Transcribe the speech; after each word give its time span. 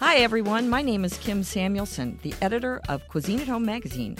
Hi, 0.00 0.16
everyone. 0.16 0.68
My 0.68 0.82
name 0.82 1.04
is 1.04 1.16
Kim 1.18 1.42
Samuelson, 1.42 2.18
the 2.22 2.34
editor 2.42 2.80
of 2.88 3.06
Cuisine 3.08 3.40
at 3.40 3.48
Home 3.48 3.64
magazine. 3.64 4.16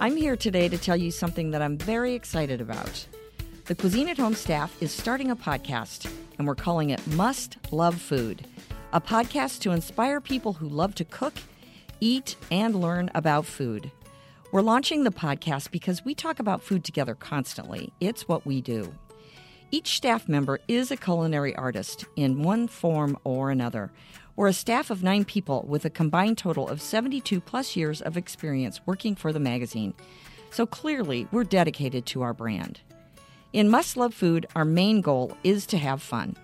I'm 0.00 0.16
here 0.16 0.36
today 0.36 0.68
to 0.68 0.78
tell 0.78 0.96
you 0.96 1.10
something 1.10 1.50
that 1.50 1.62
I'm 1.62 1.76
very 1.76 2.14
excited 2.14 2.60
about. 2.60 3.06
The 3.66 3.74
Cuisine 3.74 4.08
at 4.08 4.18
Home 4.18 4.34
staff 4.34 4.80
is 4.80 4.92
starting 4.92 5.30
a 5.30 5.36
podcast, 5.36 6.10
and 6.38 6.46
we're 6.46 6.54
calling 6.54 6.90
it 6.90 7.06
Must 7.08 7.56
Love 7.72 8.00
Food, 8.00 8.46
a 8.92 9.00
podcast 9.00 9.60
to 9.60 9.72
inspire 9.72 10.20
people 10.20 10.54
who 10.54 10.68
love 10.68 10.94
to 10.96 11.04
cook, 11.04 11.34
eat, 12.00 12.36
and 12.50 12.80
learn 12.80 13.10
about 13.14 13.44
food. 13.44 13.90
We're 14.52 14.62
launching 14.62 15.04
the 15.04 15.10
podcast 15.10 15.70
because 15.70 16.04
we 16.04 16.14
talk 16.14 16.38
about 16.38 16.62
food 16.62 16.84
together 16.84 17.14
constantly. 17.14 17.92
It's 18.00 18.28
what 18.28 18.46
we 18.46 18.60
do. 18.60 18.94
Each 19.70 19.96
staff 19.96 20.30
member 20.30 20.60
is 20.66 20.90
a 20.90 20.96
culinary 20.96 21.54
artist 21.54 22.06
in 22.16 22.42
one 22.42 22.68
form 22.68 23.18
or 23.22 23.50
another. 23.50 23.92
We're 24.34 24.48
a 24.48 24.54
staff 24.54 24.88
of 24.88 25.02
nine 25.02 25.26
people 25.26 25.66
with 25.68 25.84
a 25.84 25.90
combined 25.90 26.38
total 26.38 26.66
of 26.66 26.80
72 26.80 27.38
plus 27.42 27.76
years 27.76 28.00
of 28.00 28.16
experience 28.16 28.80
working 28.86 29.14
for 29.14 29.30
the 29.30 29.40
magazine. 29.40 29.92
So 30.50 30.64
clearly, 30.64 31.28
we're 31.32 31.44
dedicated 31.44 32.06
to 32.06 32.22
our 32.22 32.32
brand. 32.32 32.80
In 33.52 33.68
Must 33.68 33.94
Love 33.98 34.14
Food, 34.14 34.46
our 34.56 34.64
main 34.64 35.02
goal 35.02 35.36
is 35.44 35.66
to 35.66 35.76
have 35.76 36.00
fun. 36.00 36.34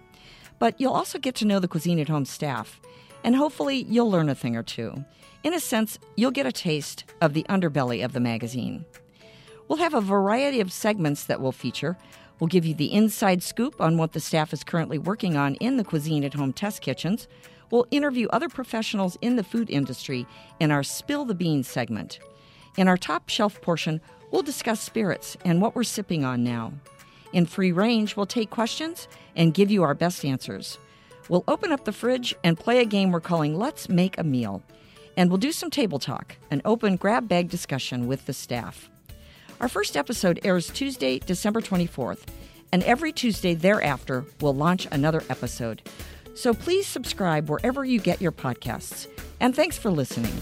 But 0.59 0.79
you'll 0.79 0.93
also 0.93 1.19
get 1.19 1.35
to 1.37 1.47
know 1.47 1.61
the 1.61 1.69
Cuisine 1.69 2.01
at 2.01 2.09
Home 2.09 2.27
staff, 2.27 2.79
and 3.23 3.35
hopefully, 3.35 3.87
you'll 3.89 4.11
learn 4.11 4.29
a 4.29 4.35
thing 4.35 4.55
or 4.55 4.63
two. 4.63 5.03
In 5.43 5.55
a 5.55 5.61
sense, 5.61 5.99
you'll 6.15 6.31
get 6.31 6.47
a 6.47 6.53
taste 6.53 7.05
of 7.23 7.33
the 7.33 7.47
underbelly 7.49 8.05
of 8.05 8.13
the 8.13 8.21
magazine. 8.21 8.85
We'll 9.67 9.79
have 9.79 9.95
a 9.95 10.01
variety 10.03 10.61
of 10.61 10.71
segments 10.71 11.25
that 11.25 11.41
we'll 11.41 11.53
feature. 11.53 11.97
We'll 12.45 12.49
give 12.49 12.67
you 12.67 12.75
the 12.75 12.93
inside 12.93 13.43
scoop 13.43 13.81
on 13.81 13.97
what 13.97 14.13
the 14.13 14.21
staff 14.21 14.53
is 14.53 14.63
currently 14.63 14.99
working 14.99 15.35
on 15.35 15.55
in 15.55 15.79
the 15.79 15.83
Cuisine 15.83 16.25
at 16.25 16.35
Home 16.35 16.53
test 16.53 16.83
kitchens. 16.83 17.27
We'll 17.71 17.87
interview 17.91 18.29
other 18.29 18.51
professionals 18.51 19.17
in 19.23 19.37
the 19.37 19.43
food 19.43 19.71
industry 19.71 20.27
in 20.61 20.71
our 20.71 20.83
Spill 20.83 21.25
the 21.25 21.35
Beans 21.35 21.67
segment. 21.67 22.19
In 22.77 22.87
our 22.87 22.99
top 22.99 23.31
shelf 23.31 23.63
portion, 23.63 23.99
we'll 24.31 24.43
discuss 24.43 24.83
spirits 24.83 25.39
and 25.47 25.63
what 25.63 25.75
we're 25.75 25.85
sipping 25.85 26.23
on 26.23 26.45
now. 26.45 26.75
In 27.33 27.47
free 27.47 27.73
range, 27.73 28.15
we'll 28.15 28.27
take 28.27 28.51
questions 28.51 29.09
and 29.35 29.55
give 29.55 29.71
you 29.71 29.83
our 29.83 29.95
best 29.95 30.23
answers. 30.23 30.77
We'll 31.31 31.45
open 31.49 31.73
up 31.73 31.87
the 31.87 31.93
fridge 31.93 32.35
and 32.45 32.61
play 32.61 32.81
a 32.81 32.85
game 32.85 33.11
we're 33.11 33.21
calling 33.21 33.59
Let's 33.59 33.89
Make 33.89 34.19
a 34.19 34.23
Meal. 34.23 34.63
And 35.17 35.31
we'll 35.31 35.39
do 35.39 35.51
some 35.51 35.71
table 35.71 35.99
talk, 35.99 36.37
an 36.51 36.61
open 36.67 36.97
grab 36.97 37.27
bag 37.27 37.49
discussion 37.49 38.07
with 38.07 38.27
the 38.27 38.35
staff. 38.35 38.91
Our 39.65 39.69
first 39.69 39.97
episode 39.97 40.41
airs 40.45 40.69
Tuesday, 40.69 41.21
December 41.21 41.63
24th, 41.63 42.25
and 42.71 42.83
every 42.85 43.13
Tuesday 43.13 43.55
thereafter, 43.55 44.27
we'll 44.43 44.55
launch 44.55 44.87
another 44.93 45.23
episode. 45.31 45.81
So 46.35 46.53
please 46.53 46.87
subscribe 46.87 47.49
wherever 47.49 47.83
you 47.83 47.99
get 47.99 48.21
your 48.21 48.31
podcasts. 48.31 49.09
And 49.41 49.57
thanks 49.57 49.79
for 49.79 49.91
listening. 49.91 50.35